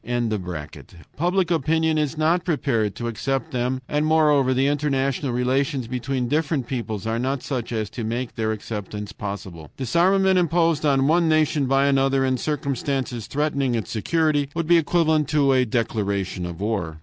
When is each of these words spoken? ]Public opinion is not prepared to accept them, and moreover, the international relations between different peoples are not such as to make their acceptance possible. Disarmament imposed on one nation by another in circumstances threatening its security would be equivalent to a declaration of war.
]Public 1.15 1.51
opinion 1.51 1.99
is 1.99 2.17
not 2.17 2.43
prepared 2.43 2.95
to 2.95 3.07
accept 3.07 3.51
them, 3.51 3.83
and 3.87 4.03
moreover, 4.03 4.51
the 4.51 4.65
international 4.65 5.31
relations 5.31 5.87
between 5.87 6.27
different 6.27 6.65
peoples 6.65 7.05
are 7.05 7.19
not 7.19 7.43
such 7.43 7.71
as 7.71 7.87
to 7.91 8.03
make 8.03 8.33
their 8.33 8.51
acceptance 8.51 9.11
possible. 9.11 9.69
Disarmament 9.77 10.39
imposed 10.39 10.87
on 10.87 11.07
one 11.07 11.29
nation 11.29 11.67
by 11.67 11.85
another 11.85 12.25
in 12.25 12.37
circumstances 12.37 13.27
threatening 13.27 13.75
its 13.75 13.91
security 13.91 14.49
would 14.55 14.65
be 14.65 14.77
equivalent 14.79 15.27
to 15.29 15.53
a 15.53 15.65
declaration 15.65 16.47
of 16.47 16.59
war. 16.59 16.99